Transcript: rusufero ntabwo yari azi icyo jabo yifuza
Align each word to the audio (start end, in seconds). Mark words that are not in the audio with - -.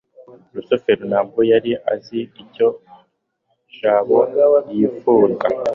rusufero 0.53 1.03
ntabwo 1.11 1.39
yari 1.51 1.71
azi 1.93 2.19
icyo 2.41 2.67
jabo 3.77 4.19
yifuza 4.73 5.45